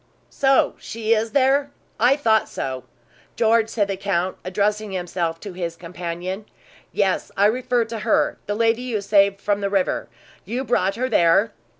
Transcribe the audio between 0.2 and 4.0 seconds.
"So she is there? I thought so, George," said the